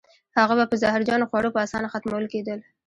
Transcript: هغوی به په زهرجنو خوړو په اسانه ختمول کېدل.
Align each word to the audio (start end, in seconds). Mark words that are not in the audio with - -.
هغوی 0.37 0.57
به 0.59 0.65
په 0.71 0.75
زهرجنو 0.81 1.29
خوړو 1.29 1.53
په 1.53 1.59
اسانه 1.65 1.87
ختمول 1.93 2.25
کېدل. 2.33 2.59